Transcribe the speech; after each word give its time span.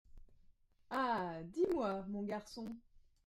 Ah! 0.89 1.35
dis-moi, 1.43 2.03
mon 2.09 2.23
garçon… 2.23 2.75